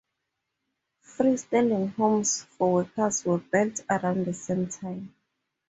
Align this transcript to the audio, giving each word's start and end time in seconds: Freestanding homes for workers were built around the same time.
Freestanding 1.05 1.93
homes 1.93 2.41
for 2.57 2.73
workers 2.73 3.23
were 3.23 3.37
built 3.37 3.81
around 3.87 4.25
the 4.25 4.33
same 4.33 4.65
time. 4.67 5.13